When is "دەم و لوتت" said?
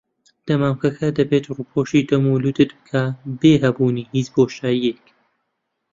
2.09-2.69